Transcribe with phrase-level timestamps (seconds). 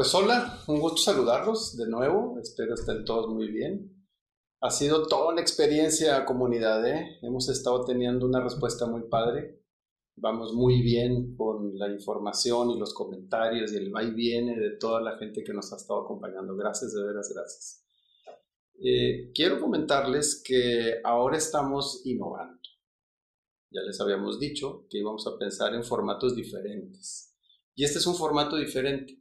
[0.00, 4.02] Pues hola, un gusto saludarlos de nuevo, espero estén todos muy bien.
[4.62, 7.18] Ha sido toda una experiencia comunidad, ¿eh?
[7.20, 9.62] hemos estado teniendo una respuesta muy padre,
[10.16, 14.70] vamos muy bien con la información y los comentarios y el va y viene de
[14.70, 17.84] toda la gente que nos ha estado acompañando, gracias, de veras, gracias.
[18.82, 22.58] Eh, quiero comentarles que ahora estamos innovando.
[23.70, 27.36] Ya les habíamos dicho que íbamos a pensar en formatos diferentes.
[27.74, 29.19] Y este es un formato diferente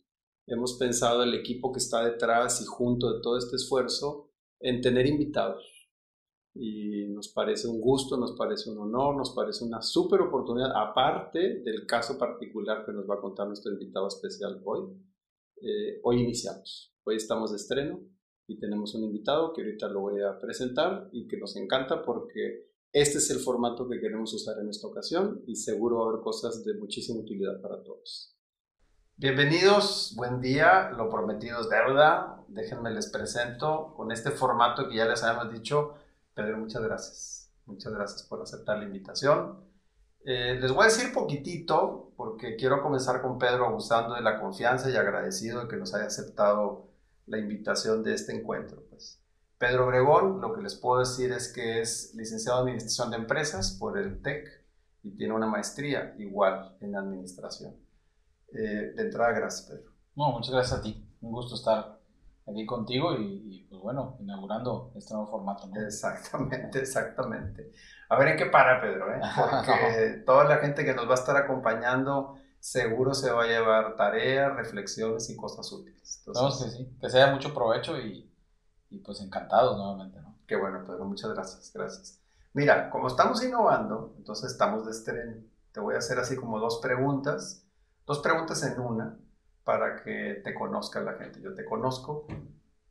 [0.50, 5.08] hemos pensado el equipo que está detrás y junto de todo este esfuerzo en tener
[5.08, 5.64] invitados.
[6.54, 11.62] Y nos parece un gusto, nos parece un honor, nos parece una súper oportunidad, aparte
[11.62, 14.82] del caso particular que nos va a contar nuestro invitado especial hoy.
[15.62, 18.00] Eh, hoy iniciamos, hoy estamos de estreno
[18.48, 22.70] y tenemos un invitado que ahorita lo voy a presentar y que nos encanta porque
[22.92, 26.22] este es el formato que queremos usar en esta ocasión y seguro va a haber
[26.22, 28.39] cosas de muchísima utilidad para todos.
[29.22, 32.42] Bienvenidos, buen día, lo prometido es deuda.
[32.48, 35.96] Déjenme les presento con este formato que ya les habíamos dicho.
[36.34, 37.52] Pedro, muchas gracias.
[37.66, 39.60] Muchas gracias por aceptar la invitación.
[40.24, 44.90] Eh, les voy a decir poquitito porque quiero comenzar con Pedro abusando de la confianza
[44.90, 46.88] y agradecido de que nos haya aceptado
[47.26, 48.86] la invitación de este encuentro.
[48.90, 49.22] Pues.
[49.58, 53.76] Pedro Obregón, lo que les puedo decir es que es licenciado en Administración de Empresas
[53.78, 54.48] por el TEC
[55.04, 57.89] y tiene una maestría igual en Administración.
[58.54, 59.92] Eh, de entrada, gracias, Pedro.
[60.16, 61.06] No, muchas gracias a ti.
[61.22, 62.00] Un gusto estar
[62.48, 65.68] aquí contigo y, pues bueno, inaugurando este nuevo formato.
[65.68, 65.82] ¿no?
[65.82, 67.72] Exactamente, exactamente.
[68.10, 69.22] A ver en qué para, Pedro, ¿eh?
[69.36, 73.96] porque toda la gente que nos va a estar acompañando seguro se va a llevar
[73.96, 76.24] tareas, reflexiones y cosas útiles.
[76.28, 78.30] Entonces, que sí, que sea mucho provecho y,
[78.90, 80.20] y pues encantados nuevamente.
[80.22, 80.38] ¿no?
[80.48, 82.20] Qué bueno, Pedro, muchas gracias, gracias.
[82.54, 85.44] Mira, como estamos innovando, entonces estamos de estreno.
[85.72, 87.69] Te voy a hacer así como dos preguntas
[88.10, 89.16] Dos preguntas en una
[89.64, 91.42] para que te conozca la gente.
[91.42, 92.26] Yo te conozco,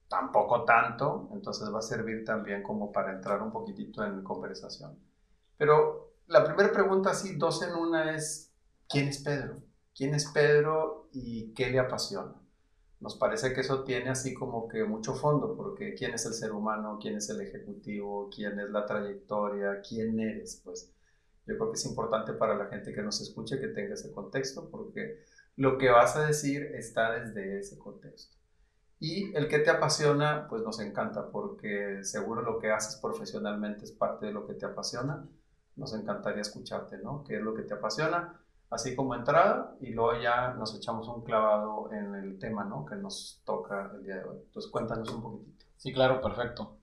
[0.06, 4.96] tampoco tanto, entonces va a servir también como para entrar un poquitito en conversación.
[5.56, 8.52] Pero la primera pregunta, así, dos en una, es,
[8.88, 9.60] ¿quién es Pedro?
[9.92, 12.36] ¿Quién es Pedro y qué le apasiona?
[13.00, 16.52] Nos parece que eso tiene así como que mucho fondo, porque ¿quién es el ser
[16.52, 16.96] humano?
[17.02, 18.30] ¿Quién es el ejecutivo?
[18.32, 19.80] ¿Quién es la trayectoria?
[19.80, 20.62] ¿Quién eres?
[20.64, 20.94] Pues
[21.48, 24.68] yo creo que es importante para la gente que nos escuche que tenga ese contexto
[24.70, 25.24] porque
[25.56, 28.36] lo que vas a decir está desde ese contexto.
[29.00, 33.92] Y el que te apasiona, pues nos encanta porque seguro lo que haces profesionalmente es
[33.92, 35.26] parte de lo que te apasiona.
[35.76, 37.24] Nos encantaría escucharte, ¿no?
[37.24, 38.40] ¿Qué es lo que te apasiona?
[38.70, 42.84] Así como entrada y luego ya nos echamos un clavado en el tema, ¿no?
[42.84, 44.38] Que nos toca el día de hoy.
[44.44, 45.64] Entonces cuéntanos un poquitito.
[45.76, 46.76] Sí, claro, perfecto.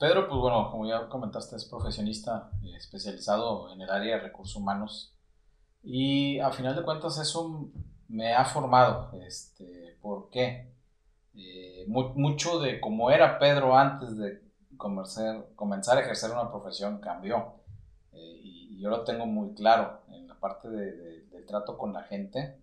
[0.00, 4.56] Pedro, pues bueno, como ya comentaste, es profesionista eh, especializado en el área de recursos
[4.56, 5.14] humanos
[5.82, 7.68] y a final de cuentas eso
[8.08, 9.10] me ha formado.
[9.20, 10.72] Este, ¿Por qué?
[11.34, 14.42] Eh, mucho de cómo era Pedro antes de
[14.78, 17.56] comenzar, comenzar a ejercer una profesión cambió
[18.12, 22.04] eh, y, yo lo tengo muy claro en la parte de, del trato con la
[22.04, 22.58] gente.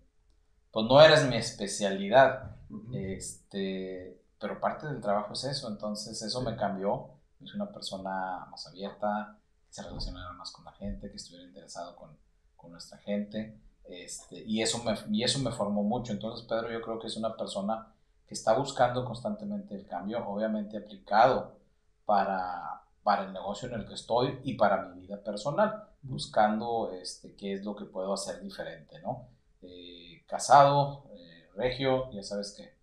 [0.72, 2.56] Pues no eres mi especialidad,
[2.92, 8.66] este, pero parte del trabajo es eso, entonces eso me cambió es una persona más
[8.66, 12.16] abierta, que se relacionara más con la gente, que estuviera interesado con,
[12.56, 13.58] con nuestra gente.
[13.84, 16.12] Este, y, eso me, y eso me formó mucho.
[16.12, 17.92] Entonces, Pedro, yo creo que es una persona
[18.26, 21.56] que está buscando constantemente el cambio, obviamente aplicado
[22.04, 27.34] para, para el negocio en el que estoy y para mi vida personal, buscando este,
[27.34, 29.28] qué es lo que puedo hacer diferente, ¿no?
[29.62, 32.77] Eh, casado, eh, regio, ya sabes que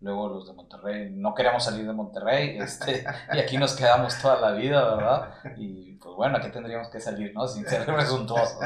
[0.00, 4.40] luego los de Monterrey, no queremos salir de Monterrey, este, y aquí nos quedamos toda
[4.40, 5.34] la vida, ¿verdad?
[5.56, 7.46] Y pues bueno, aquí tendríamos que salir, ¿no?
[7.46, 8.58] Sin ser presuntuosos.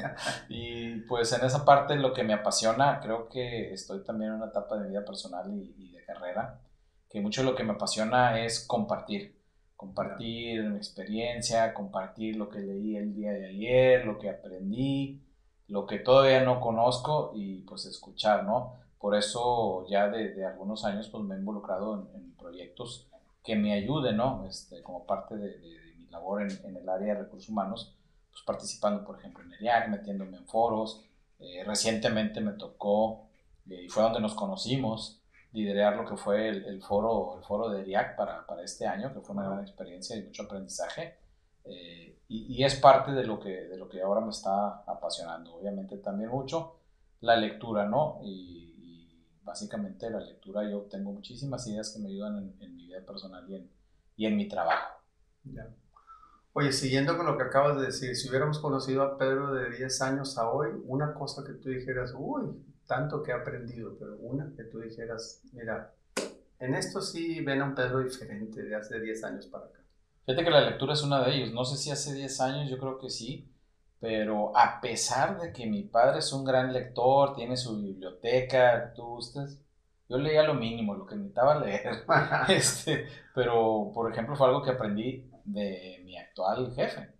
[0.48, 4.46] y pues en esa parte lo que me apasiona, creo que estoy también en una
[4.46, 6.60] etapa de vida personal y, de carrera,
[7.08, 9.38] que mucho lo que me apasiona es compartir,
[9.76, 15.22] compartir mi experiencia, compartir lo que leí el día de ayer, lo que aprendí,
[15.68, 18.81] lo que todavía no conozco y pues escuchar, ¿no?
[19.02, 23.08] Por eso ya de, algunos años pues me he involucrado en, proyectos
[23.42, 24.46] que me ayuden, ¿no?
[24.46, 25.58] Este, como parte de,
[25.98, 27.96] mi labor en, el área de recursos humanos,
[28.30, 31.04] pues participando, por ejemplo, en el IAC, metiéndome en foros.
[31.40, 33.26] Eh, recientemente me tocó,
[33.68, 35.20] eh, y fue donde nos conocimos,
[35.50, 39.20] liderar lo que fue el, foro, el foro de IAC para, para, este año, que
[39.20, 41.16] fue una gran experiencia y mucho aprendizaje.
[41.64, 45.56] Eh, y, y, es parte de lo, que, de lo que ahora me está apasionando.
[45.56, 46.76] Obviamente también mucho
[47.20, 48.20] la lectura, ¿no?
[48.22, 48.71] Y,
[49.44, 53.56] básicamente la lectura yo tengo muchísimas ideas que me ayudan en, mi vida personal y
[53.56, 53.70] en,
[54.16, 55.02] y en mi trabajo.
[55.44, 55.68] Ya.
[56.54, 60.02] Oye, siguiendo con lo que acabas de decir, si hubiéramos conocido a Pedro de 10
[60.02, 64.52] años a hoy, una cosa que tú dijeras, uy, tanto que he aprendido, pero una
[64.54, 65.94] que tú dijeras, mira,
[66.58, 69.80] en esto sí ven a un Pedro diferente de hace 10 años para acá.
[70.26, 71.52] Fíjate que la lectura es una de ellos.
[71.52, 73.51] No sé si hace 10 años, yo creo que sí.
[74.02, 79.04] Pero a pesar de que mi padre es un gran lector, tiene su biblioteca, tú
[79.04, 79.60] gustas,
[80.08, 82.04] yo leía lo mínimo, lo que necesitaba leer.
[82.48, 87.12] este, pero, por ejemplo, fue algo que aprendí de mi actual jefe.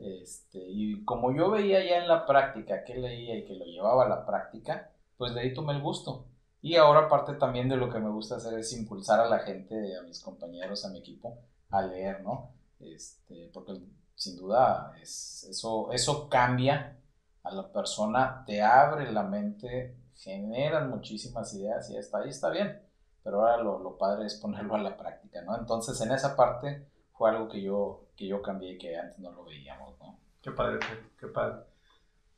[0.00, 4.04] Este, y como yo veía ya en la práctica que leía y que lo llevaba
[4.04, 6.26] a la práctica, pues de ahí tomé el gusto.
[6.60, 9.96] Y ahora parte también de lo que me gusta hacer es impulsar a la gente,
[9.96, 11.38] a mis compañeros, a mi equipo,
[11.70, 12.52] a leer, ¿no?
[12.80, 13.72] Este, porque
[14.18, 16.98] sin duda es, eso, eso cambia
[17.44, 22.82] a la persona, te abre la mente, generan muchísimas ideas y está ahí, está bien.
[23.22, 25.56] Pero ahora lo, lo padre es ponerlo a la práctica, ¿no?
[25.56, 29.30] Entonces en esa parte fue algo que yo, que yo cambié y que antes no
[29.30, 30.18] lo veíamos, ¿no?
[30.42, 30.80] Qué padre,
[31.18, 31.62] qué padre.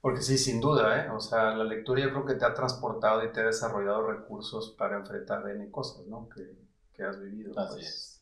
[0.03, 1.11] Porque sí, sin duda, ¿eh?
[1.11, 4.71] O sea, la lectura yo creo que te ha transportado y te ha desarrollado recursos
[4.71, 6.29] para enfrentar N cosas, ¿no?
[6.29, 6.57] Que,
[6.93, 7.59] que has vivido.
[7.59, 7.87] Así pues.
[7.87, 8.20] es.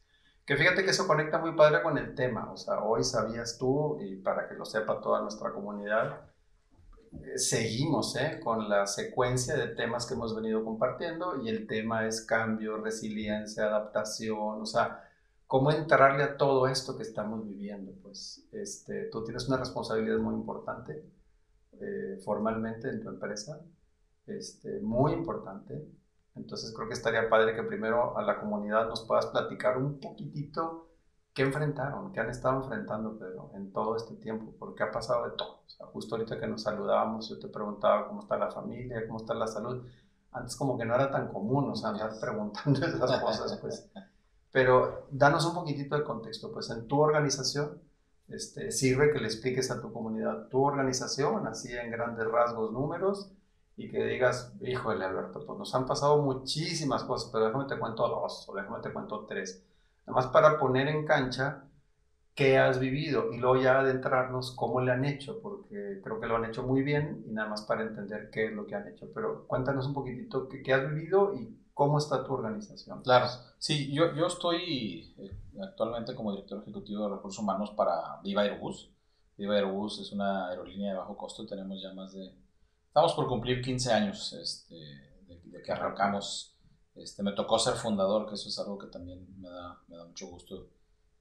[0.48, 2.50] Que fíjate que eso conecta muy padre con el tema.
[2.50, 6.22] O sea, hoy sabías tú, y para que lo sepa toda nuestra comunidad,
[7.12, 8.40] eh, seguimos ¿eh?
[8.42, 13.64] con la secuencia de temas que hemos venido compartiendo y el tema es cambio, resiliencia,
[13.64, 15.04] adaptación, o sea,
[15.46, 17.92] cómo entrarle a todo esto que estamos viviendo.
[18.02, 21.04] Pues este, tú tienes una responsabilidad muy importante
[21.78, 23.60] eh, formalmente en tu empresa,
[24.26, 25.86] este, muy importante,
[26.34, 30.88] entonces creo que estaría padre que primero a la comunidad nos puedas platicar un poquitito
[31.38, 35.36] qué enfrentaron, qué han estado enfrentando, Pedro, en todo este tiempo, porque ha pasado de
[35.36, 35.62] todo.
[35.64, 39.20] O sea, justo ahorita que nos saludábamos, yo te preguntaba cómo está la familia, cómo
[39.20, 39.86] está la salud.
[40.32, 43.88] Antes como que no era tan común, o sea, andar preguntando esas cosas, pues.
[44.50, 47.82] Pero danos un poquitito de contexto, pues en tu organización,
[48.26, 53.30] este, sirve que le expliques a tu comunidad tu organización, así en grandes rasgos números,
[53.78, 58.08] y que digas, híjole Alberto, pues nos han pasado muchísimas cosas, pero déjame te cuento
[58.08, 59.64] dos o déjame te cuento tres.
[60.04, 61.64] Nada más para poner en cancha
[62.34, 66.36] qué has vivido y luego ya adentrarnos cómo le han hecho, porque creo que lo
[66.36, 69.06] han hecho muy bien y nada más para entender qué es lo que han hecho.
[69.14, 73.02] Pero cuéntanos un poquitito qué, qué has vivido y cómo está tu organización.
[73.02, 73.26] Claro,
[73.58, 75.30] sí, yo, yo estoy eh,
[75.62, 78.90] actualmente como director ejecutivo de recursos humanos para Viva Aerobús.
[79.36, 82.34] Viva Aerobús es una aerolínea de bajo costo, tenemos ya más de
[82.98, 86.56] Estamos por cumplir 15 años este, de, que arrancamos.
[86.96, 90.04] Este, me tocó ser fundador, que eso es algo que también me da, me da
[90.04, 90.70] mucho gusto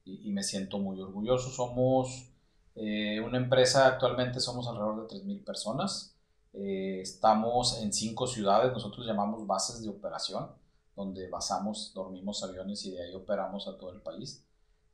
[0.03, 1.51] y, me siento muy orgulloso.
[1.51, 2.31] Somos
[2.73, 6.17] eh, una empresa, actualmente somos alrededor de 3.000 personas.
[6.53, 10.49] Eh, estamos en cinco ciudades, nosotros llamamos bases de operación,
[10.95, 14.43] donde basamos, dormimos aviones y de ahí operamos a todo el país.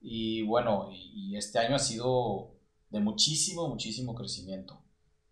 [0.01, 2.55] Y bueno, y este año ha sido
[2.89, 4.82] de muchísimo, muchísimo crecimiento.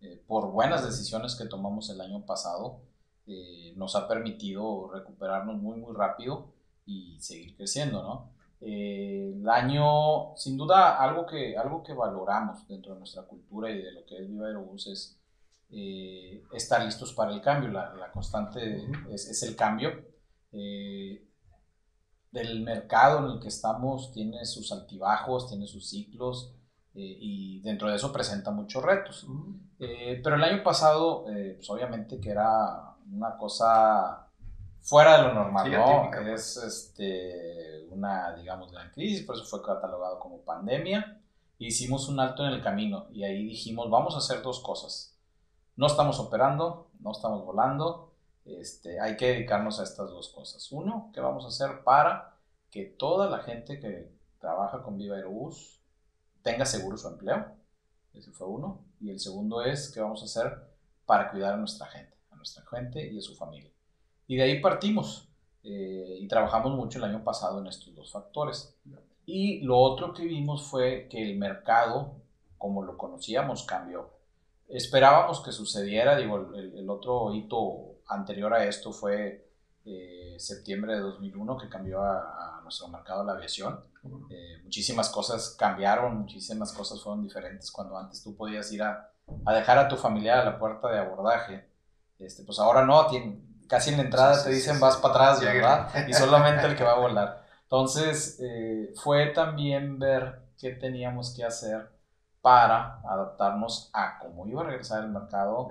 [0.02, 2.80] Eh, por buenas decisiones que tomamos el año pasado,
[3.26, 6.52] eh, nos ha permitido recuperarnos muy, muy rápido
[6.84, 8.32] y seguir creciendo, ¿no?
[8.60, 13.80] Eh, el año, sin duda, algo que, algo que valoramos dentro de nuestra cultura y
[13.80, 15.18] de lo que es Viva Aerobús es
[16.52, 17.70] estar listos para el cambio.
[17.70, 19.90] La, la constante es, es, el cambio.
[22.30, 26.54] del mercado en el que estamos tiene sus altibajos, tiene sus ciclos,
[26.94, 29.26] eh, y dentro de eso presenta muchos retos.
[29.84, 34.28] Eh, pero el año pasado, eh, pues obviamente que era una cosa
[34.80, 36.10] fuera de lo normal, ¿no?
[36.12, 36.56] Pues.
[36.56, 41.20] Es este, una, digamos, gran crisis, por eso fue catalogado como pandemia.
[41.58, 45.18] Hicimos un alto en el camino y ahí dijimos, vamos a hacer dos cosas.
[45.74, 48.12] No estamos operando, no estamos volando,
[48.44, 50.70] este, hay que dedicarnos a estas dos cosas.
[50.70, 52.36] Uno, ¿qué vamos a hacer para
[52.70, 55.80] que toda la gente que trabaja con Viva Aerobús
[56.42, 57.46] tenga seguro su empleo.
[58.12, 58.84] Ese fue uno.
[59.02, 60.56] Y el segundo es qué vamos a hacer
[61.04, 63.70] para cuidar a nuestra gente, a nuestra gente y a su familia.
[64.28, 65.28] Y de ahí partimos.
[65.64, 68.76] Eh, y trabajamos mucho el año pasado en estos dos factores.
[69.26, 72.16] Y lo otro que vimos fue que el mercado,
[72.58, 74.10] como lo conocíamos, cambió.
[74.68, 79.48] Esperábamos que sucediera, digo, el, otro hito anterior a esto fue
[79.84, 83.92] eh, septiembre de 2001, que cambió a, a nuestro mercado de la aviación
[84.30, 89.10] eh, muchísimas cosas cambiaron, muchísimas cosas fueron diferentes cuando antes tú podías ir a,
[89.44, 91.68] a dejar a tu familiar a la puerta de abordaje.
[92.18, 93.06] Este, pues ahora no,
[93.68, 96.08] casi en la entrada te dicen vas para atrás, ¿verdad?
[96.08, 97.44] Y solamente el que va a volar.
[97.62, 101.90] Entonces, eh, fue también ver qué teníamos que hacer
[102.40, 105.68] para adaptarnos a cómo iba a regresar el mercado,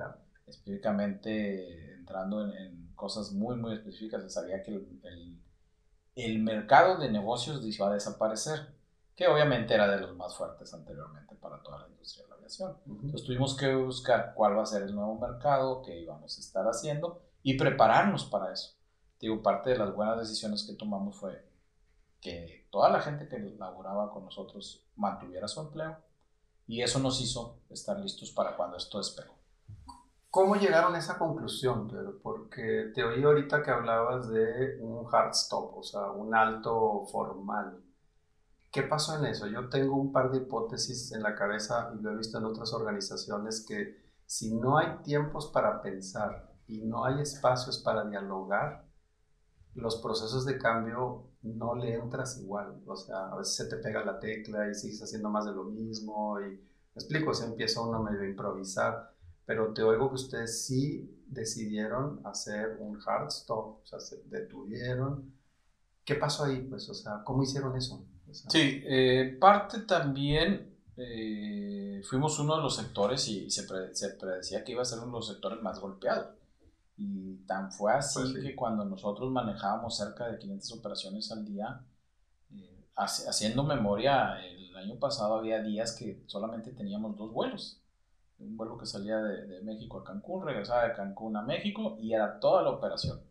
[0.47, 4.31] específicamente entrando en, en, cosas muy, muy específicas.
[4.31, 5.41] Sabía que el, el
[6.15, 8.73] el mercado de negocios iba a desaparecer,
[9.15, 12.77] que obviamente era de los más fuertes anteriormente para toda la industria de la aviación.
[12.85, 16.65] Entonces tuvimos que buscar cuál va a ser el nuevo mercado que íbamos a estar
[16.65, 18.75] haciendo y prepararnos para eso.
[19.19, 21.45] Digo, parte de las buenas decisiones que tomamos fue
[22.19, 25.97] que toda la gente que laboraba con nosotros mantuviera su empleo
[26.67, 29.40] y eso nos hizo estar listos para cuando esto despegó.
[30.31, 32.17] ¿Cómo llegaron a esa conclusión, Pedro?
[32.23, 37.83] Porque te oí ahorita que hablabas de un hard stop, o sea, un alto formal.
[38.71, 39.47] ¿Qué pasó en eso?
[39.47, 42.71] Yo tengo un par de hipótesis en la cabeza y lo he visto en otras
[42.73, 48.85] organizaciones que si no hay tiempos para pensar y no hay espacios para dialogar,
[49.73, 52.81] los procesos de cambio no le entras igual.
[52.87, 55.65] O sea, a veces se te pega la tecla y sigues haciendo más de lo
[55.65, 56.39] mismo.
[56.39, 59.10] Y me explico, se empieza uno medio a improvisar.
[59.51, 65.33] Pero te oigo que ustedes sí decidieron hacer un hard stop, o sea, se detuvieron.
[66.05, 66.61] ¿Qué pasó ahí?
[66.69, 68.01] Pues, o sea, ¿cómo hicieron eso?
[68.31, 74.71] sí, eh, parte también eh, fuimos uno de los sectores y se, se, predecía que
[74.71, 76.27] iba a ser uno de los sectores más golpeados.
[76.95, 81.83] Y tan fue así pues que cuando nosotros manejábamos cerca de 500 operaciones al día,
[82.53, 87.80] eh, haciendo memoria, el año pasado había días que solamente teníamos dos vuelos.
[88.41, 92.13] Un vuelo que salía de, de México a Cancún, regresaba de Cancún a México y
[92.13, 93.21] era toda la operación.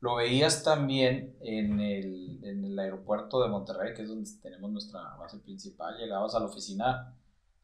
[0.00, 5.16] Lo veías también en el, en el aeropuerto de Monterrey, que es donde tenemos nuestra
[5.16, 5.96] base principal.
[5.98, 7.14] Llegabas a la oficina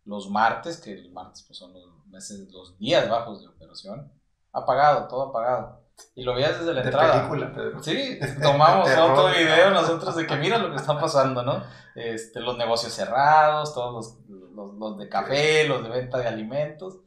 [0.04, 4.12] los martes, que los martes pues, son los meses, los días bajos de operación
[4.56, 5.80] apagado, todo apagado.
[6.14, 7.14] Y lo veías desde la de entrada.
[7.14, 7.82] película, Pedro.
[7.82, 8.88] Sí, tomamos
[9.38, 11.62] y video nosotros de que mira lo que está pasando, ¿no?
[11.94, 14.25] Este, los negocios cerrados, todos los,
[14.56, 17.00] los, de café, los de venta de alimentos.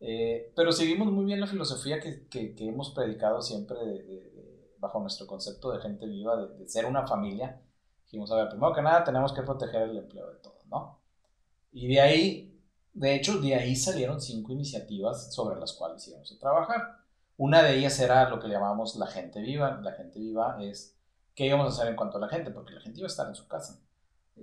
[0.00, 5.00] Eh, pero seguimos muy bien la filosofía que, que, que hemos predicado siempre de, bajo
[5.00, 7.60] nuestro concepto de gente viva, de, ser una familia.
[8.04, 11.00] Dijimos, a ver, primero que nada tenemos que proteger el empleo de todos, ¿no?
[11.72, 12.48] Y de ahí
[12.98, 16.96] de hecho, de ahí salieron cinco iniciativas sobre las cuales íbamos a trabajar.
[17.36, 19.80] Una de ellas era lo que llamamos la gente viva.
[19.82, 20.98] La gente viva es
[21.36, 23.28] qué íbamos a hacer en cuanto a la gente, porque la gente iba a estar
[23.28, 23.80] en su casa.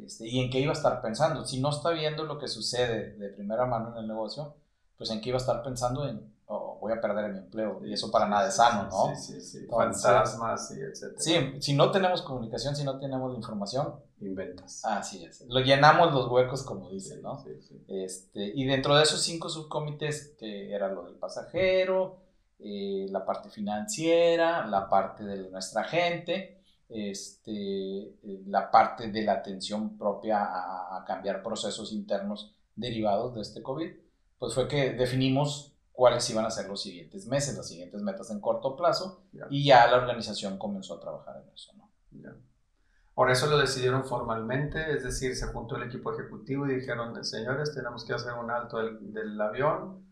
[0.03, 1.45] Este, y en qué iba a estar pensando.
[1.45, 4.55] Si no está viendo lo que sucede de primera mano en el negocio,
[4.97, 7.81] pues en qué iba a estar pensando en, oh, voy a perder mi empleo.
[7.85, 9.15] Y eso para nada es sano, ¿no?
[9.15, 9.67] Sí, sí, sí.
[9.67, 11.21] Fantasmas y etcétera.
[11.21, 14.83] Sí, si no tenemos comunicación, si no tenemos información, inventas.
[14.85, 15.45] Así es.
[15.47, 17.41] Lo llenamos los huecos, como dicen, ¿no?
[17.43, 17.83] Sí, sí.
[17.87, 22.17] Este, y dentro de esos cinco subcomités, que era lo del pasajero,
[22.59, 26.54] eh, la parte financiera, la parte de nuestra gente,
[26.89, 33.61] este, eh, la parte de la atención propia a, cambiar procesos internos derivados de este
[33.61, 33.91] COVID,
[34.39, 38.41] pues fue que definimos cuáles iban a ser los siguientes meses, las siguientes metas en
[38.41, 41.85] corto plazo, y ya la organización comenzó a trabajar en eso, ¿no?
[43.15, 47.73] Por eso lo decidieron formalmente, es decir, se juntó el equipo ejecutivo y dijeron, señores,
[47.73, 50.05] tenemos que hacer un alto del, avión,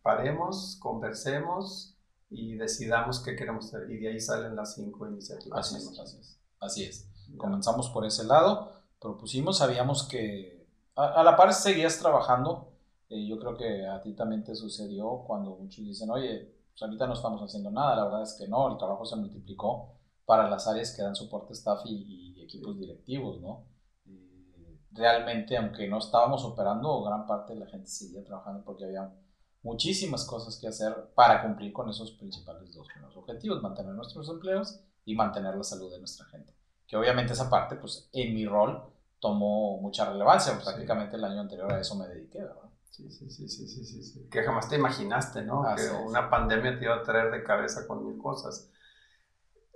[0.00, 1.98] paremos, conversemos
[2.30, 3.90] y decidamos qué queremos hacer.
[3.90, 5.58] Y de ahí salen las cinco iniciativas.
[5.58, 6.40] Así es, así es.
[6.60, 7.10] Así es.
[7.36, 12.72] Comenzamos por ese lado, propusimos, sabíamos que a, la par seguías trabajando.
[13.08, 17.06] Eh, yo creo que a ti también te sucedió cuando muchos dicen, oye, pues ahorita
[17.06, 20.68] no estamos haciendo nada, la verdad es que no, el trabajo se multiplicó para las
[20.68, 23.66] áreas que dan soporte staff y, equipos directivos, ¿no?
[24.06, 29.12] Eh, realmente, aunque no estábamos operando, gran parte de la gente seguía trabajando porque había
[29.62, 35.14] muchísimas cosas que hacer para cumplir con esos principales dos objetivos, mantener nuestros empleos y
[35.14, 36.54] mantener la salud de nuestra gente.
[36.86, 38.82] Que obviamente esa parte, pues en mi rol
[39.20, 42.70] tomó mucha relevancia, prácticamente el año anterior a eso me dediqué, ¿verdad?
[42.90, 45.64] Sí, sí, sí, sí, sí, sí, Que jamás te imaginaste, ¿no?
[45.76, 48.70] que una pandemia te iba a traer de cabeza con mil cosas.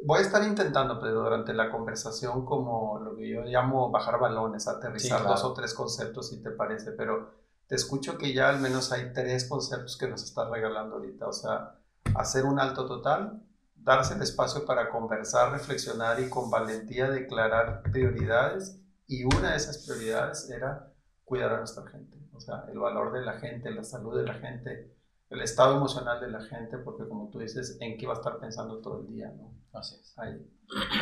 [0.04, 4.66] Voy a estar intentando, Pedro, durante la conversación como lo que yo llamo bajar balones,
[4.66, 8.92] aterrizar dos o tres conceptos, si te parece, pero te escucho que ya al menos
[8.92, 11.78] hay tres conceptos que nos estás regalando ahorita, o sea,
[12.14, 13.42] hacer un alto total,
[13.74, 19.84] darse el espacio para conversar, reflexionar y con valentía declarar prioridades, y una de esas
[19.84, 20.92] prioridades era
[21.24, 24.34] cuidar a nuestra gente, o sea, el valor de la gente, la salud de la
[24.34, 24.94] gente,
[25.30, 28.38] el estado emocional de la gente, porque como tú dices, ¿en qué va a estar
[28.38, 29.32] pensando todo el día?
[29.36, 29.52] ¿no?
[29.72, 30.14] Así es.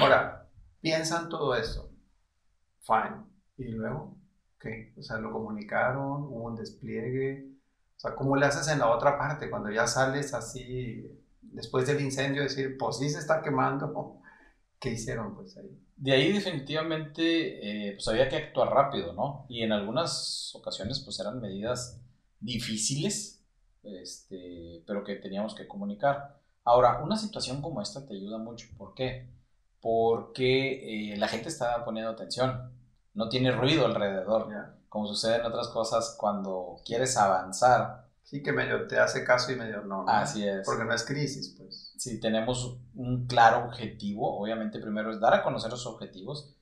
[0.01, 0.49] Ahora,
[0.81, 1.93] piensan todo eso.
[2.81, 3.27] Fine.
[3.57, 4.17] ¿Y luego?
[4.97, 7.49] O sea, lo comunicaron, hubo un despliegue.
[7.97, 9.51] O sea, ¿cómo le haces en la otra parte?
[9.51, 11.07] Cuando ya sales así,
[11.41, 14.19] después del incendio, decir, pues sí se está quemando.
[14.81, 15.79] ¿Qué hicieron pues ahí?
[15.97, 19.47] De ahí definitivamente eh, pues había que actuar rápido, ¿no?
[19.49, 22.01] Y en algunas ocasiones pues eran medidas
[22.41, 23.45] difíciles,
[23.85, 26.41] este, pero que teníamos que comunicar.
[26.65, 28.67] Ahora, una situación como esta te ayuda mucho.
[28.77, 29.29] ¿Por qué?
[29.81, 32.73] Porque eh, la gente está poniendo atención,
[33.15, 34.49] no tiene ruido alrededor.
[34.89, 38.03] Como sucede en otras cosas, cuando quieres avanzar
[38.33, 40.07] Sí, que medio te hace caso y medio no.
[40.09, 40.65] Así es.
[40.65, 41.93] Porque no es crisis, pues.
[41.99, 44.41] Sí, tenemos un claro objetivo.
[44.41, 46.57] Obviamente, primero es dar a conocer los objetivos.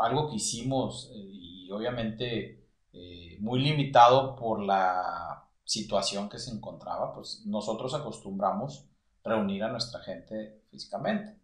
[0.00, 7.12] Algo que hicimos eh, y obviamente eh, muy limitado por la situación que se encontraba,
[7.12, 8.86] pues nosotros acostumbramos
[9.24, 11.36] reunir a nuestra gente físicamente.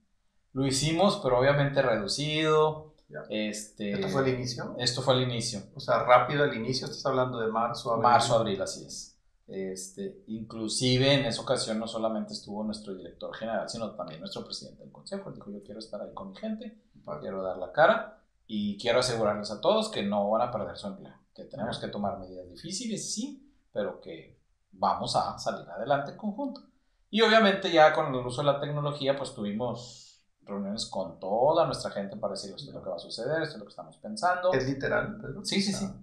[0.53, 2.88] Lo hicimos, pero obviamente reducido.
[3.31, 4.75] Este, ¿Esto fue el inicio?
[4.79, 5.63] Esto fue el inicio.
[5.75, 8.03] O sea, rápido el inicio, estás hablando de marzo, abril.
[8.03, 9.19] Marzo, abril, así es.
[9.47, 14.83] Este, inclusive en esa ocasión no solamente estuvo nuestro director general, sino también nuestro presidente
[14.83, 15.33] del consejo.
[15.33, 16.79] dijo, yo quiero estar ahí con mi gente,
[17.17, 20.89] quiero dar la cara y quiero asegurarles a todos que no van a perder su
[20.89, 24.39] empleo, que tenemos que tomar medidas difíciles, sí, pero que
[24.73, 26.63] vamos a salir adelante en conjunto.
[27.11, 30.08] Y obviamente ya con el uso de la tecnología, pues tuvimos
[30.49, 33.55] reuniones con toda nuestra gente para decir esto es lo que va a suceder, esto
[33.55, 34.53] es lo que estamos pensando.
[34.53, 35.45] ¿Es literal, Pedro?
[35.45, 35.87] Sí, sí, sí.
[35.89, 35.95] Ah.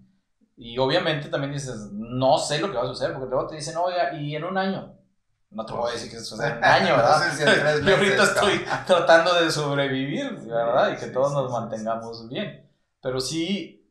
[0.58, 3.76] Y obviamente también dices, no sé lo que va a suceder, porque luego te dicen,
[3.78, 4.94] oiga, y en un año.
[5.50, 7.82] No te voy a decir que sucede en un año, ¿verdad?
[7.86, 10.94] Yo ahorita estoy tratando de sobrevivir, ¿verdad?
[10.94, 12.70] y que todos nos mantengamos bien.
[13.02, 13.86] Pero sí,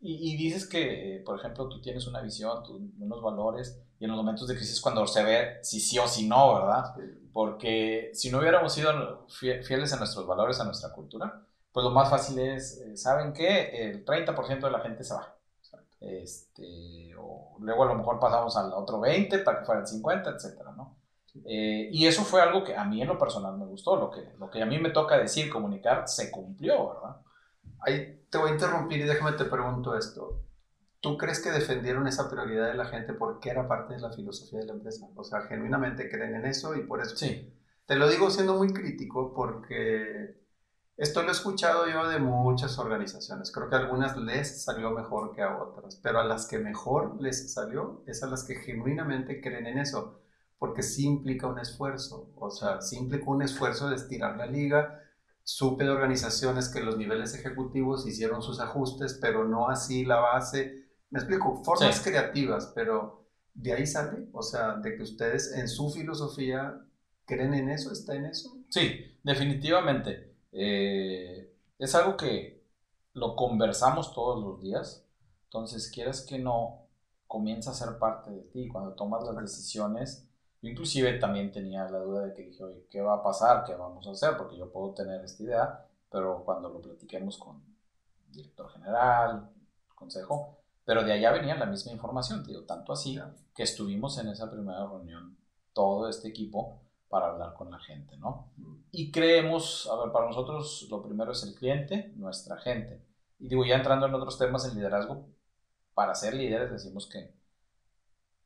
[0.00, 2.62] y, dices que, por ejemplo, tú tienes una visión,
[2.98, 6.28] unos valores, y en los momentos de crisis cuando se ve si sí o si
[6.28, 6.94] no, ¿verdad?
[7.32, 11.42] Porque si no hubiéramos sido fieles a nuestros valores, a nuestra cultura,
[11.72, 13.88] pues lo más fácil es, eh, ¿saben qué?
[13.88, 15.34] El 30% de la gente se va.
[16.00, 20.30] Este, o luego a lo mejor pasamos al otro 20 para que fuera el 50,
[20.32, 20.98] etcétera, ¿no?
[21.46, 24.34] Eh, y eso fue algo que a mí en lo personal me gustó, lo que,
[24.38, 27.16] lo que a mí me toca decir, comunicar, se cumplió, ¿verdad?
[27.80, 30.43] Ahí te voy a interrumpir y déjame te pregunto esto.
[31.04, 34.60] ¿Tú crees que defendieron esa prioridad de la gente porque era parte de la filosofía
[34.60, 35.06] de la empresa?
[35.14, 37.14] O sea, genuinamente creen en eso y por eso.
[37.14, 37.54] Sí.
[37.84, 40.42] Te lo digo siendo muy crítico porque
[40.96, 43.52] esto lo he escuchado yo de muchas organizaciones.
[43.52, 47.20] Creo que a algunas les salió mejor que a otras, pero a las que mejor
[47.20, 50.22] les salió es a las que genuinamente creen en eso,
[50.58, 52.32] porque sí implica un esfuerzo.
[52.36, 55.02] O sea, sí implica un esfuerzo de estirar la liga.
[55.42, 60.83] Supe de organizaciones que los niveles ejecutivos hicieron sus ajustes, pero no así la base.
[61.14, 63.24] Me explico, formas creativas, pero
[63.54, 64.26] de ahí sale.
[64.32, 66.84] O sea, de que ustedes en su filosofía
[67.24, 68.58] creen en eso, está en eso.
[68.68, 70.34] Sí, definitivamente.
[70.50, 72.64] Eh, es algo que
[73.12, 75.06] lo conversamos todos los días,
[75.44, 76.88] entonces quieras que no,
[77.28, 80.28] comienza a ser parte de ti cuando tomas las decisiones.
[80.62, 83.62] Yo inclusive también tenía la duda de que dije, oye, ¿qué va a pasar?
[83.62, 84.36] ¿Qué vamos a hacer?
[84.36, 87.62] Porque yo puedo tener esta idea, pero cuando lo platiquemos con
[88.26, 89.48] el director general,
[89.94, 93.18] consejo, pero de allá venía la misma información, digo, tanto así
[93.54, 95.38] que estuvimos en esa primera reunión,
[95.72, 98.50] todo este equipo, para hablar con la gente, ¿no?
[98.90, 103.06] Y creemos, a ver, para nosotros lo primero es el cliente, nuestra gente.
[103.38, 105.28] Y digo, ya entrando en otros temas, el liderazgo,
[105.94, 107.32] para ser líderes decimos que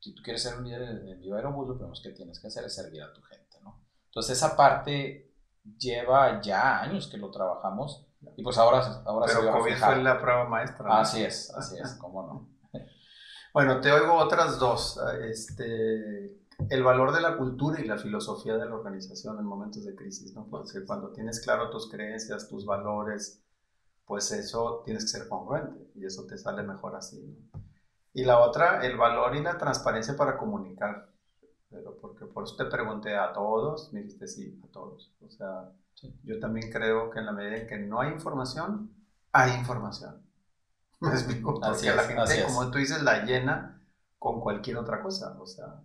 [0.00, 2.64] si tú quieres ser un líder en Viva Aerobús, lo primero que tienes que hacer
[2.64, 3.82] es servir a tu gente, ¿no?
[4.06, 5.32] Entonces esa parte
[5.78, 8.06] lleva ya años que lo trabajamos
[8.36, 11.00] y pues ahora, ahora Pero se COVID fue la prueba maestra.
[11.00, 12.80] Así es, así es, cómo no.
[13.54, 15.00] bueno, te oigo otras dos.
[15.22, 16.38] Este,
[16.70, 20.34] el valor de la cultura y la filosofía de la organización en momentos de crisis,
[20.34, 20.46] ¿no?
[20.48, 23.42] Porque cuando tienes claro tus creencias, tus valores,
[24.04, 27.60] pues eso tienes que ser congruente y eso te sale mejor así, ¿no?
[28.14, 31.08] Y la otra, el valor y la transparencia para comunicar.
[31.70, 35.14] Pero porque por eso te pregunté a todos, me dijiste sí, a todos.
[35.24, 35.70] O sea,
[36.22, 38.92] yo también creo que en la medida en que no hay información,
[39.32, 40.22] hay información.
[41.00, 41.54] ¿Me explico?
[41.60, 43.80] Porque la gente, como tú dices, la llena
[44.18, 45.36] con cualquier otra cosa.
[45.40, 45.82] O sea,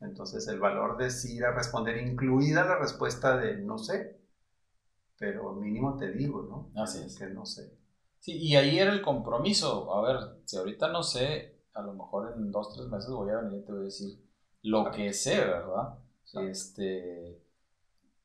[0.00, 4.18] entonces el valor de sí ir a responder, incluida la respuesta de no sé,
[5.18, 6.82] pero mínimo te digo, ¿no?
[6.82, 7.18] Así es.
[7.18, 7.72] Que no sé.
[8.18, 9.92] Sí, y ahí era el compromiso.
[9.94, 13.40] A ver, si ahorita no sé, a lo mejor en dos, tres meses voy a
[13.40, 14.18] venir y te voy a decir
[14.62, 15.98] lo que sé, ¿verdad?
[16.34, 17.40] Este,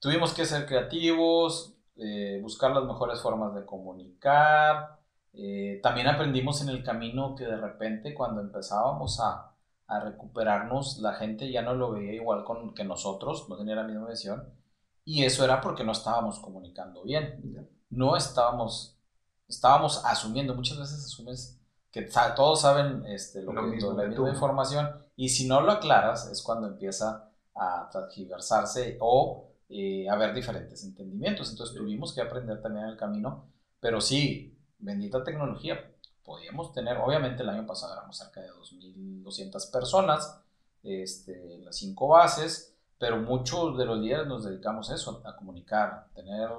[0.01, 4.99] tuvimos que ser creativos, eh, buscar las mejores formas de comunicar.
[5.31, 9.53] Eh, también aprendimos en el camino que de repente cuando empezábamos a,
[9.87, 13.83] a recuperarnos, la gente ya no lo veía igual con, que nosotros, no tenía la
[13.83, 14.49] misma visión,
[15.05, 18.97] y eso era porque no estábamos comunicando bien, no estábamos,
[19.47, 21.59] estábamos asumiendo, muchas veces asumes
[21.91, 26.41] que todos saben este, lo, mismo, la misma información, y si no lo aclaras es
[26.41, 32.85] cuando empieza a transgiversarse o eh, a haber diferentes entendimientos, entonces tuvimos que aprender también
[32.87, 33.45] el camino,
[33.79, 35.91] pero sí, bendita tecnología,
[36.23, 40.41] podíamos tener, obviamente el año pasado éramos cerca de 2.200 personas,
[40.83, 46.07] este, las cinco bases, pero muchos de los líderes nos dedicamos a eso, a comunicar,
[46.13, 46.49] tener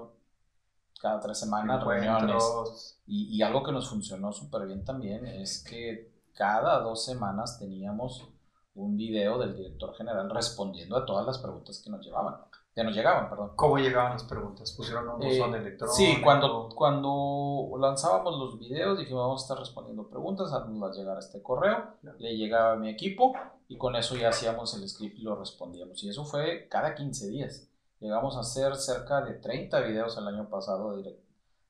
[1.00, 2.98] cada tres semanas reuniones.
[3.06, 8.28] Y, y, algo que nos funcionó súper bien también es que cada dos semanas teníamos
[8.74, 12.36] un video del director general respondiendo a todas las preguntas que nos llevaban,
[12.74, 13.52] que nos llegaban, perdón.
[13.54, 14.72] ¿Cómo llegaban las preguntas?
[14.72, 15.94] ¿Pusieron un buzón Eh, electrónico?
[15.96, 21.20] Sí, cuando, cuando lanzábamos los videos dijimos vamos a estar respondiendo preguntas, haznoslas llegar a
[21.20, 22.14] este correo, Ya.
[22.18, 23.34] le llegaba a mi equipo
[23.68, 26.02] y con eso ya hacíamos el script y lo respondíamos.
[26.02, 27.68] Y eso fue cada 15 días.
[28.00, 31.20] Llegamos a hacer cerca de 30 videos el año pasado de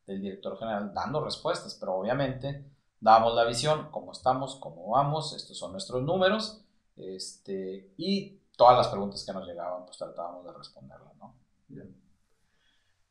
[0.05, 2.65] del director general dando respuestas, pero obviamente
[2.99, 6.65] dábamos la visión, cómo estamos, cómo vamos, estos son nuestros números,
[6.97, 11.35] este, y todas las preguntas que nos llegaban, pues tratábamos de responderlas, ¿no?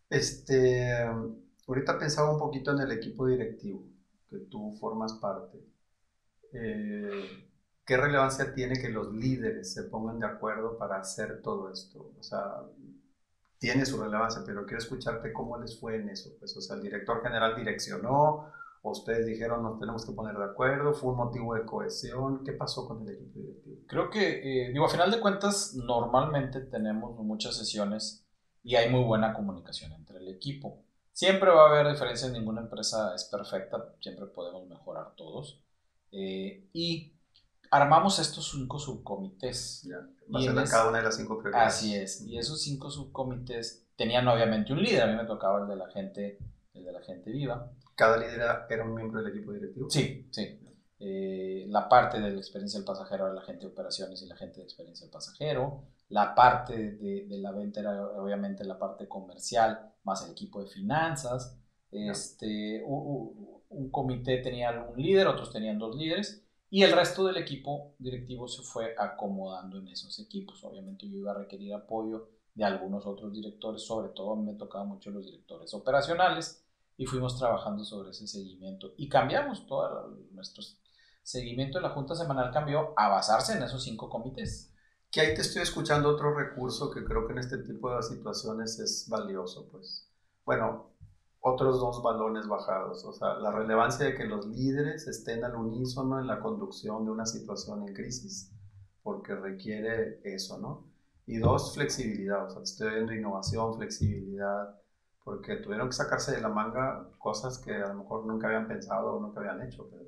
[0.10, 1.04] Este,
[1.68, 3.84] ahorita pensaba un poquito en el equipo directivo,
[4.30, 5.62] que tú formas parte.
[6.54, 7.50] Eh,
[7.86, 12.14] ¿qué relevancia tiene que los líderes se pongan de acuerdo para hacer todo esto?
[12.18, 12.62] O sea,
[13.60, 16.30] tiene su relevancia, pero quiero escucharte cómo les fue en eso.
[16.40, 18.50] Pues, o sea, el director general direccionó,
[18.90, 22.44] ustedes dijeron nos tenemos que poner de acuerdo, fue un motivo de cohesión.
[22.44, 23.78] ¿Qué pasó con el equipo directivo?
[23.88, 28.26] Creo que, eh, digo, a final de cuentas, normalmente tenemos muchas sesiones
[28.64, 30.84] y hay muy buena comunicación entre el equipo.
[31.14, 35.62] Siempre va a haber diferencias, ninguna empresa es perfecta, siempre podemos mejorar todos.
[36.12, 37.14] Eh, y
[37.70, 39.84] armamos estos cinco subcomités.
[39.84, 40.08] Ya,
[40.40, 41.76] Y en cada una de las cinco prioridades.
[41.76, 42.22] Así es.
[42.22, 45.04] Y esos cinco subcomités tenían obviamente un líder.
[45.04, 46.38] A mí me tocaba el de la gente,
[46.74, 47.72] el de la gente viva.
[48.02, 49.90] ¿Cada líder era- un miembro del equipo directivo?
[49.90, 50.60] Sí, sí.
[51.00, 54.36] Eh, la parte de la experiencia del pasajero era la gente de operaciones y la
[54.36, 55.84] gente de experiencia del pasajero.
[56.10, 60.70] La parte de, de la venta era obviamente la parte comercial, más el equipo de
[60.70, 61.58] finanzas.
[61.92, 66.44] Este, u- u- un, comité tenía un líder, otros tenían dos líderes.
[66.70, 70.64] Y el resto del equipo directivo se fue acomodando en esos equipos.
[70.64, 75.10] Obviamente yo iba a requerir apoyo de algunos otros directores, sobre todo me tocaba mucho
[75.12, 76.66] los directores operacionales
[77.02, 80.64] y fuimos trabajando sobre ese seguimiento y cambiamos todo nuestro
[81.24, 84.72] seguimiento de la Junta Semanal cambió a basarse en esos cinco comités.
[85.10, 88.78] Que ahí te estoy escuchando otro recurso que creo que en este tipo de situaciones
[88.78, 90.12] es valioso, pues.
[90.46, 90.92] Bueno,
[91.40, 96.20] otros dos balones bajados, o sea, la relevancia de que los líderes estén al unísono
[96.20, 98.54] en la conducción de una situación en crisis,
[99.02, 100.88] porque requiere eso, ¿no?
[101.26, 104.81] Y dos, flexibilidad, o sea, te estoy viendo innovación, flexibilidad,
[105.24, 109.16] porque tuvieron que sacarse de la manga cosas que a lo mejor nunca habían pensado
[109.16, 110.04] o nunca habían hecho, pero...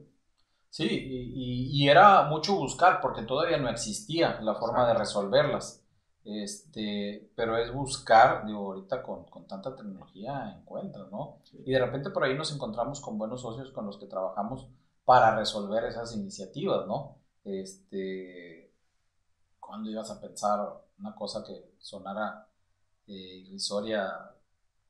[0.70, 5.84] Sí, y, y, era mucho buscar porque todavía no existía la forma de resolverlas.
[6.26, 11.42] Este, pero es buscar, digo, ahorita con, con tanta tecnología encuentras, ¿no?
[11.66, 14.70] Y de repente por ahí nos encontramos con buenos socios con los que trabajamos
[15.06, 17.18] para resolver esas iniciativas, ¿no?
[17.44, 18.72] Este,
[19.60, 20.60] ¿cuándo ibas a pensar
[20.98, 22.48] una cosa que sonara
[23.08, 24.34] eh, irrisoria?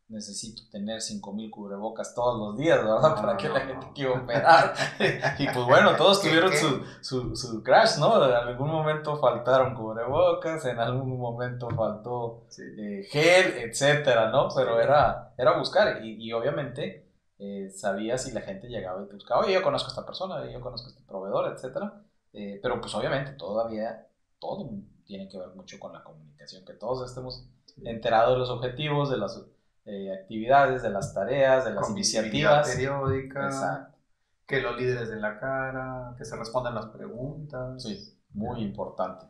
[0.09, 3.15] Necesito tener 5000 cubrebocas todos los días, ¿verdad?
[3.15, 4.73] Para que la gente quiera operar.
[5.39, 8.23] y pues bueno, todos ¿Qué, tuvieron su, su, su crash, ¿no?
[8.23, 12.61] En algún momento faltaron cubrebocas, en algún momento faltó Sí.
[12.77, 14.49] eh, gel, etcétera, ¿no?
[14.55, 14.83] Pero Sí.
[14.83, 19.41] era, era buscar y, y obviamente eh, sabías si la gente llegaba y te buscaba,
[19.41, 22.03] oye, yo conozco a esta persona, yo conozco a este proveedor, etcétera.
[22.33, 24.07] Eh, pero pues obviamente todavía
[24.39, 24.69] todo
[25.05, 27.45] tiene que ver mucho con la comunicación, que todos estemos
[27.83, 29.41] enterados de los objetivos, de las
[29.85, 32.69] eh, actividades, de las tareas, de las iniciativas.
[32.69, 33.45] periódica.
[33.45, 33.97] Exacto.
[34.45, 37.81] que los líderes den la cara, que se respondan las preguntas.
[37.81, 39.25] Sí, muy importante.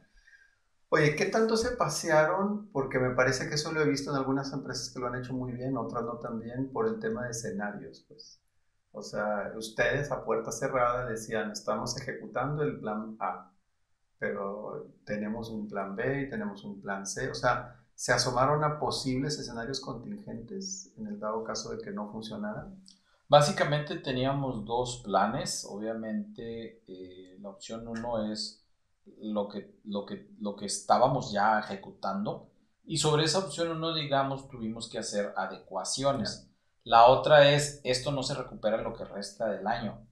[0.90, 2.70] Oye, ¿qué tanto se pasearon?
[2.72, 5.34] Porque me parece que eso lo he visto en algunas empresas que lo han hecho
[5.34, 8.40] muy bien, otras no tan bien, por el tema de escenarios, pues.
[8.92, 13.52] O sea, ustedes a puerta cerrada decían, estamos ejecutando el plan A,
[14.20, 17.30] pero tenemos un plan B y tenemos un plan C.
[17.32, 22.12] O sea, ¿se asomaron a posibles escenarios contingentes en el dado caso de que no
[22.12, 22.84] funcionaran?
[23.30, 25.66] Básicamente teníamos dos planes.
[25.70, 28.62] Obviamente, eh, la opción uno es
[29.22, 32.50] lo que, lo, que, lo que estábamos ya ejecutando.
[32.84, 36.50] Y sobre esa opción uno, digamos, tuvimos que hacer adecuaciones.
[36.84, 40.06] La otra es, esto no se recupera en lo que resta del año.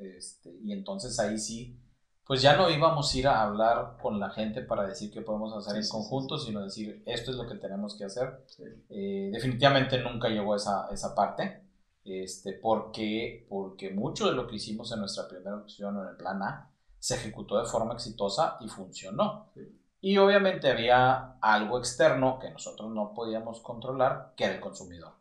[0.00, 1.78] Este, y entonces ahí sí,
[2.26, 5.54] pues ya no íbamos a ir a hablar con la gente para decir qué podemos
[5.54, 8.44] hacer Sí, en sí, conjunto, sino decir, esto es lo que tenemos que hacer.
[8.88, 11.62] Eh, definitivamente nunca llegó esa, esa parte,
[12.04, 16.42] este, porque, porque mucho de lo que hicimos en nuestra primera opción en el plan
[16.42, 19.52] A se ejecutó de forma exitosa y funcionó.
[20.00, 25.12] Y obviamente había algo externo que nosotros no podíamos controlar, que era el consumidor.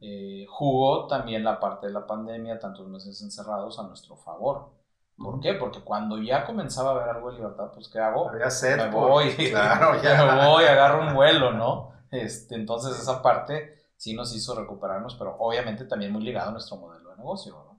[0.00, 4.70] Eh, jugó también la parte de la pandemia, tantos meses encerrados, a nuestro favor.
[5.16, 5.54] ¿Por qué?
[5.54, 8.30] Porque cuando ya comenzaba a haber algo de libertad, pues ¿qué hago?
[8.30, 10.24] Había sed me por- voy, Claro, ya.
[10.24, 11.92] me voy, agarro un vuelo, ¿no?
[12.10, 16.76] Este, entonces esa parte sí nos hizo recuperarnos, pero obviamente también muy ligado a nuestro
[16.76, 17.76] modelo de negocio, ¿no?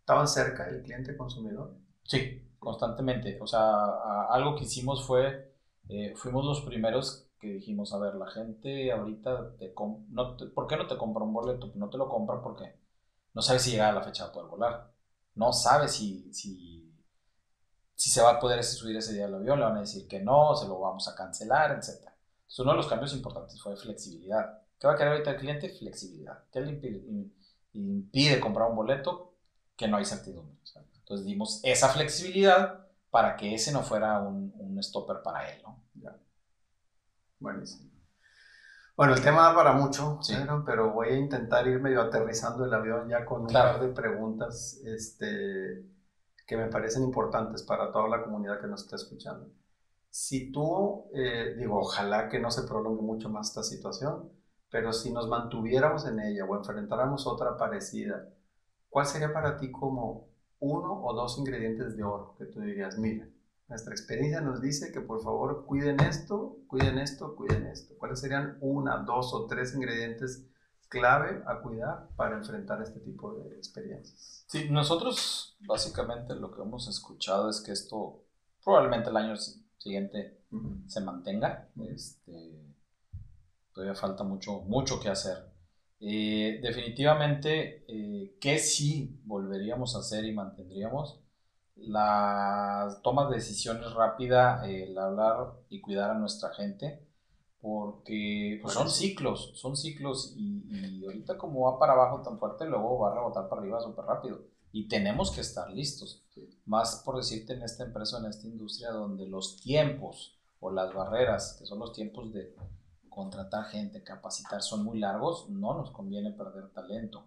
[0.00, 1.74] ¿Estaban cerca el cliente consumidor?
[2.04, 3.38] Sí, constantemente.
[3.40, 5.52] O sea, algo que hicimos fue,
[5.88, 9.74] eh, fuimos los primeros que dijimos, a ver, la gente ahorita, te
[10.10, 11.72] no ¿por qué no te compra un boleto?
[11.74, 12.74] No te lo compra porque
[13.34, 14.93] no sabe si llega a la fecha de poder volar.
[15.34, 16.92] No sabe si, si,
[17.94, 20.20] si se va a poder subir ese día al avión, le van a decir que
[20.20, 21.88] no, se lo vamos a cancelar, etc.
[21.88, 24.62] Entonces, uno de los cambios importantes fue flexibilidad.
[24.78, 25.68] ¿Qué va a querer ahorita el cliente?
[25.70, 26.44] Flexibilidad.
[26.52, 27.04] ¿Qué le impide,
[27.72, 29.34] impide comprar un boleto?
[29.76, 30.56] Que no hay certidumbre.
[30.98, 35.62] Entonces dimos esa flexibilidad para que ese no fuera un, un stopper para él.
[37.38, 37.93] Buenísimo.
[38.96, 40.20] Bueno, el tema da para mucho,
[40.64, 44.80] pero voy a intentar ir medio aterrizando el avión ya con un par de preguntas
[44.84, 45.84] este,
[46.46, 49.50] que me parecen importantes para toda la comunidad que nos está escuchando.
[50.10, 54.30] Si tú, eh, digo, ojalá que no se prolongue mucho más esta situación,
[54.70, 58.28] pero si nos mantuviéramos en ella o enfrentáramos otra parecida,
[58.88, 60.28] ¿cuál sería para ti como
[60.60, 63.26] uno o dos ingredientes de oro que tú dirías, mira,
[63.68, 67.94] nuestra experiencia nos dice que por favor cuiden esto, cuiden esto, cuiden esto.
[67.98, 70.46] ¿Cuáles serían una, dos o tres ingredientes
[70.88, 74.44] clave a cuidar para enfrentar este tipo de experiencias?
[74.48, 78.24] Sí, nosotros básicamente lo que hemos escuchado es que esto
[78.62, 79.34] probablemente el año
[79.78, 80.44] siguiente
[80.86, 81.68] se mantenga.
[81.90, 82.74] este,
[83.72, 85.52] todavía falta mucho, mucho que hacer.
[86.00, 91.23] Eh, definitivamente, eh, ¿qué sí volveríamos a hacer y mantendríamos?
[91.76, 97.04] La toma de decisiones rápida, el hablar y cuidar a nuestra gente,
[97.60, 102.98] porque pues, son ciclos, son ciclos y, ahorita como va para abajo tan fuerte, luego
[102.98, 106.24] va a rebotar para arriba súper rápido y tenemos que estar listos.
[106.66, 111.56] Más por decirte en esta empresa, en esta industria donde los tiempos o las barreras,
[111.58, 112.54] que son los tiempos de
[113.08, 117.24] contratar gente, capacitar, son muy largos, no nos conviene perder talento.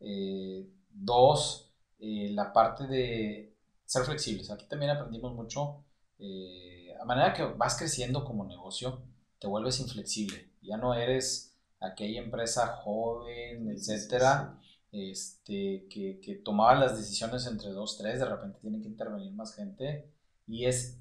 [0.00, 3.47] Eh, dos, eh, la parte de
[3.88, 4.50] ser flexibles.
[4.50, 5.82] Aquí también aprendimos mucho.
[6.18, 9.02] Eh, a manera que vas creciendo como negocio,
[9.38, 10.50] te vuelves inflexible.
[10.60, 14.60] Ya no eres aquella empresa joven, etcétera,
[14.92, 19.54] este, que, que tomaba las decisiones entre dos, tres, de repente tiene que intervenir más
[19.54, 20.12] gente.
[20.46, 20.98] Y es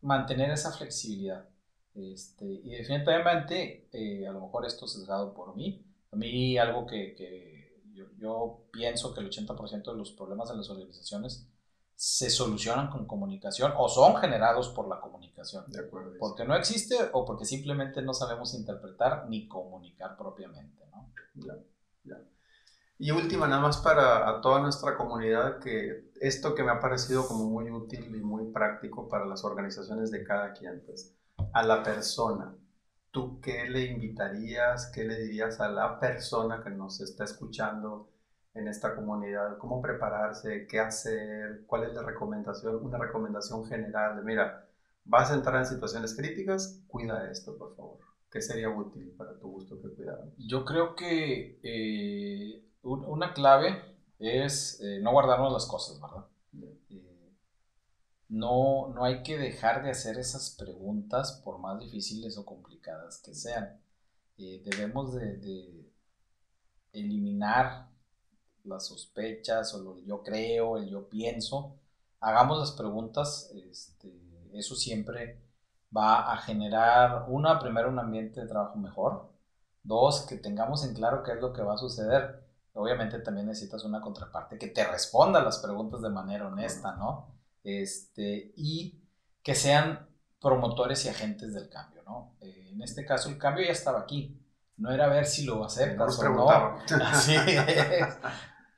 [0.00, 1.48] mantener esa flexibilidad.
[1.94, 5.86] Este, y definitivamente, eh, a lo mejor esto es sesgado por mí.
[6.10, 10.56] A mí algo que, que yo, yo, pienso que el 80% de los problemas de
[10.56, 11.46] las organizaciones
[12.04, 15.64] se solucionan con comunicación o son generados por la comunicación.
[15.68, 16.14] De acuerdo.
[16.18, 21.12] Porque no existe o porque simplemente no sabemos interpretar ni comunicar propiamente, ¿no?
[21.36, 21.54] Ya,
[22.02, 22.20] ya.
[22.98, 27.24] Y última, nada más para a toda nuestra comunidad, que esto que me ha parecido
[27.28, 31.14] como muy útil y muy práctico para las organizaciones de cada quien, pues
[31.52, 32.52] a la persona,
[33.12, 38.11] ¿tú qué le invitarías, qué le dirías a la persona que nos está escuchando
[38.54, 39.58] en esta comunidad?
[39.58, 40.66] ¿Cómo prepararse?
[40.66, 41.64] ¿Qué hacer?
[41.66, 42.76] ¿Cuál es la recomendación?
[42.84, 44.66] Una recomendación general de, mira,
[45.04, 47.98] vas a entrar en situaciones críticas, cuida esto, por favor.
[48.30, 50.34] ¿Qué sería útil para tu gusto que cuidáramos?
[50.38, 53.82] Yo creo que eh, una clave
[54.18, 56.26] es eh, no guardarnos las cosas, ¿verdad?
[58.32, 63.34] no, no hay que dejar de hacer esas preguntas por más difíciles o complicadas que
[63.34, 63.78] sean.
[64.38, 65.86] Eh, debemos de,
[66.94, 67.90] eliminar
[68.64, 71.76] las sospechas o el yo creo, el yo pienso.
[72.20, 74.12] Hagamos las preguntas, este,
[74.52, 75.38] eso siempre
[75.96, 79.30] va a generar, una, primero un ambiente de trabajo mejor,
[79.82, 82.42] dos, que tengamos en claro qué es lo que va a suceder.
[82.74, 87.32] Obviamente también necesitas una contraparte que te responda las preguntas de manera honesta, ¿no?
[87.64, 89.00] este, y
[89.42, 90.08] que sean
[90.40, 92.34] promotores y agentes del cambio, ¿no?
[92.40, 94.38] Eh, en este caso el cambio ya estaba aquí,
[94.76, 96.48] no era ver si lo aceptas o no.
[97.04, 97.34] Así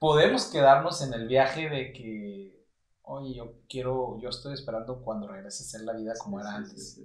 [0.04, 2.62] Podemos quedarnos en el viaje de que,
[3.04, 7.00] oye, yo quiero, yo estoy esperando cuando regrese a ser la vida como era antes.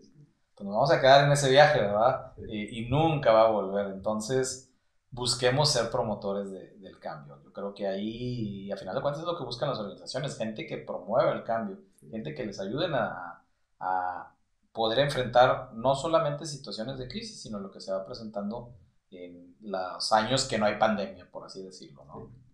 [0.53, 2.33] Pues nos vamos a quedar en ese viaje, ¿verdad?
[2.39, 3.85] Eh, y nunca va a volver.
[3.93, 4.73] Entonces,
[5.12, 7.41] busquemos ser promotores del cambio.
[7.41, 10.67] Yo creo que ahí, a final de cuentas, es lo que buscan las organizaciones, gente
[10.67, 11.79] que promueva el cambio,
[12.12, 13.45] gente que les ayuden a,
[13.79, 14.35] a,
[14.73, 18.75] poder enfrentar no solamente situaciones de crisis, sino lo que se va presentando
[19.09, 22.03] en los años que no hay pandemia, por así decirlo.
[22.03, 22.48] ¿no?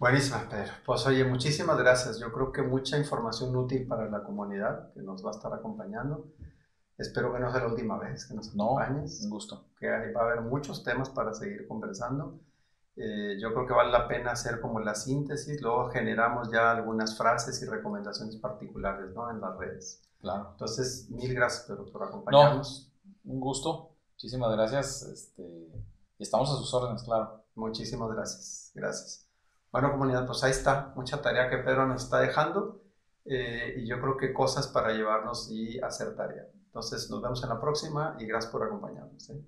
[0.00, 0.72] Buenísima, Pedro.
[0.86, 2.18] Pues oye, muchísimas gracias.
[2.18, 6.24] Yo creo que mucha información útil para la comunidad que nos va a estar acompañando.
[6.96, 9.20] Espero que no sea la última vez que nos acompañes.
[9.20, 9.66] No, un gusto.
[9.78, 12.40] Que va a haber muchos temas para seguir conversando.
[12.96, 17.18] Eh, yo creo que vale la pena hacer como la síntesis, luego generamos ya algunas
[17.18, 19.30] frases y recomendaciones particulares ¿no?
[19.30, 20.02] en las redes.
[20.18, 20.48] Claro.
[20.52, 22.90] Entonces, mil gracias Pedro, por acompañarnos.
[23.24, 25.02] No, un gusto, muchísimas gracias.
[25.02, 25.68] Este,
[26.18, 27.44] estamos a sus órdenes, claro.
[27.54, 29.29] Muchísimas gracias, gracias.
[29.72, 32.80] Bueno, comunidad, pues ahí está, mucha tarea que Pedro nos está dejando.
[33.26, 36.46] eh, y yo creo que cosas para llevarnos y hacer tarea.
[36.66, 39.28] Entonces nos vemos en la próxima y gracias por acompañarnos.
[39.30, 39.44] ¿eh?